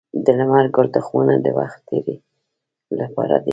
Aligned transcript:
د 0.25 0.27
لمر 0.37 0.65
ګل 0.75 0.87
تخمونه 0.95 1.33
د 1.41 1.47
وخت 1.59 1.79
تیري 1.87 2.15
لپاره 2.99 3.35
دي. 3.45 3.49